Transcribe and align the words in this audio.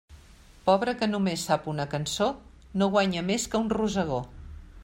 Pobre 0.69 0.95
que 1.01 1.09
només 1.11 1.43
sap 1.51 1.69
una 1.75 1.87
cançó 1.93 2.31
no 2.83 2.91
guanya 2.97 3.27
més 3.33 3.47
que 3.53 3.65
un 3.65 3.73
rosegó. 3.79 4.23